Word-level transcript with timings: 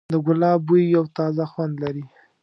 د 0.13 0.15
ګلاب 0.25 0.59
بوی 0.67 0.83
یو 0.95 1.05
تازه 1.17 1.43
خوند 1.51 1.73
لري. 1.83 2.05